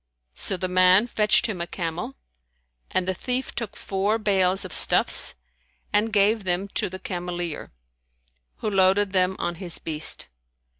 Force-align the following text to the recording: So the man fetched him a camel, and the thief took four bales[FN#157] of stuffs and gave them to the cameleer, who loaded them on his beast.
So 0.33 0.57
the 0.57 0.67
man 0.67 1.05
fetched 1.05 1.45
him 1.45 1.61
a 1.61 1.67
camel, 1.67 2.15
and 2.89 3.07
the 3.07 3.13
thief 3.13 3.53
took 3.53 3.75
four 3.77 4.17
bales[FN#157] 4.17 4.65
of 4.65 4.73
stuffs 4.73 5.35
and 5.93 6.11
gave 6.11 6.43
them 6.43 6.69
to 6.69 6.89
the 6.89 6.97
cameleer, 6.97 7.69
who 8.57 8.69
loaded 8.71 9.11
them 9.13 9.35
on 9.37 9.53
his 9.61 9.77
beast. 9.77 10.27